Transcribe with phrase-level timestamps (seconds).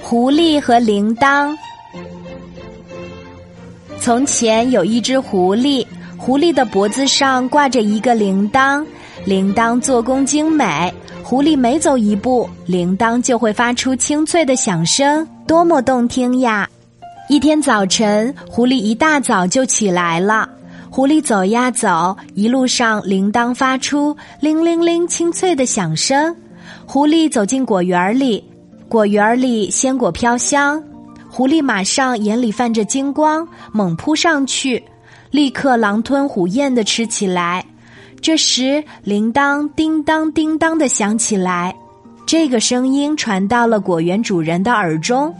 [0.00, 1.54] 狐狸和铃铛。
[3.98, 5.86] 从前有一只狐狸，
[6.16, 8.84] 狐狸的脖子上挂着一个铃铛，
[9.24, 10.92] 铃铛做工精美。
[11.22, 16.68] 狐狸每走一步，铃铛就会发出清脆的响声，多么动听呀！
[17.28, 20.46] 一天早晨，狐狸一大早就起来了。
[20.90, 26.36] 狐狸走呀走，一路上铃铛发出“铃铃铃”清脆的响声。
[26.84, 28.44] 狐狸走进果园里，
[28.92, 30.78] 果园里鲜果飘香。
[31.30, 34.84] 狐狸马上眼里泛着金光，猛扑上去，
[35.30, 37.64] 立刻狼吞虎咽的吃起来。
[38.20, 41.74] 这时，铃铛叮当叮当的响起来，
[42.26, 45.34] 这个声音传到了果园主人的耳中。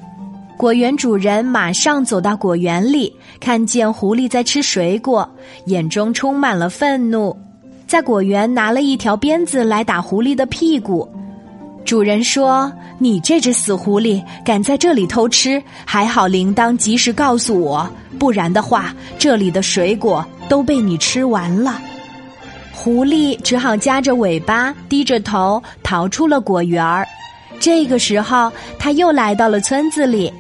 [0.57, 5.31] 果园主人马上走到果园里，看见狐狸在吃水果，
[5.67, 7.37] 眼中充满了愤怒，
[7.87, 11.07] 在果园拿了一条鞭子来打狐狸的屁股。
[11.93, 15.63] 主人说：“你这只死狐狸，敢在这里偷吃？
[15.85, 17.87] 还好铃铛及时告诉我，
[18.19, 21.79] 不然的话，这里的水果都被你吃完了。”
[22.73, 27.07] 狐狸只好夹着尾巴，低着头逃出了果园儿。
[27.61, 30.33] 这个时候，他又来到了村子里。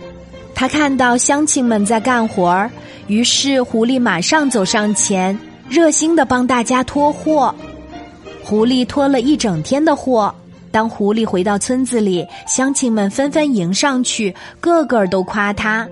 [0.55, 2.71] 他看到乡亲们在干活儿，
[3.09, 7.55] 于是狐狸马上走上前，热心的帮大家拖货。
[8.43, 10.35] 狐狸拖了一整天的货。
[10.73, 15.87] 当狐狸回到村子里，乡亲们纷纷迎上去，个个都夸他。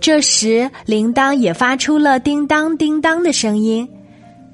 [0.00, 3.88] 这时，铃铛也发出了叮当叮当的声音。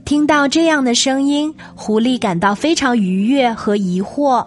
[0.05, 4.47] 听到这样的声音，狐狸感到非常愉悦和疑惑。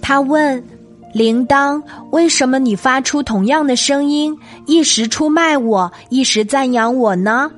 [0.00, 0.62] 他问。
[1.14, 7.50] 铃铛，为什么你发出同样的声音，一时出卖我，一时赞扬我呢？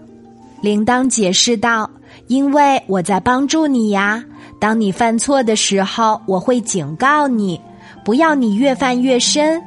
[0.62, 1.90] 铃铛解释道
[2.28, 4.24] ：“因为我在帮助你呀。
[4.60, 7.58] 当你犯错的时候，我会警告你，
[8.04, 9.58] 不要你越犯越深；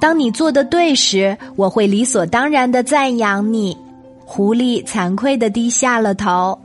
[0.00, 3.76] 当你做的对时，我会理所当然的赞扬你。”
[4.24, 6.58] 狐狸惭愧的低下了头。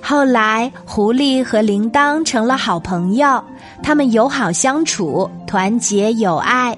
[0.00, 3.42] 后来，狐狸和铃铛成了好朋友，
[3.82, 6.76] 他们友好相处，团结友爱。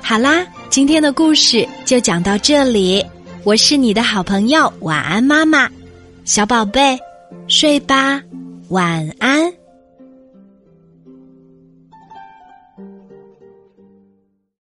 [0.00, 3.04] 好啦，今天的故事就讲到这里。
[3.46, 5.70] 我是你的好朋友，晚安，妈妈，
[6.24, 6.98] 小宝贝，
[7.46, 8.20] 睡吧，
[8.70, 9.52] 晚安。